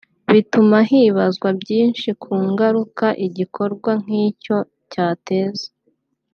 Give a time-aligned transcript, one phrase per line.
[0.33, 4.57] bituma hibazwa byinshi ku ngaruka igikorwa nk’icyo
[4.91, 5.67] cyateza